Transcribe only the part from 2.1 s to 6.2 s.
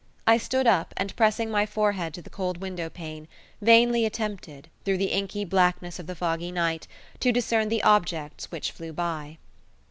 to the cold window pane, vainly attempted, through the inky blackness of the